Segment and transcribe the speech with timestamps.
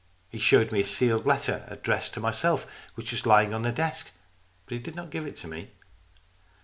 [0.31, 2.65] He showed me a sealed letter addressed to myself,
[2.95, 4.09] which was lying on the desk,
[4.65, 5.69] but he did not give it to me.